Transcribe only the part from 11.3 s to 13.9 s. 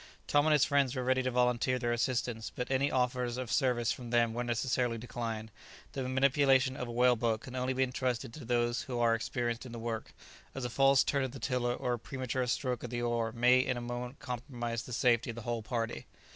the tiller or a premature stroke of the oar may in a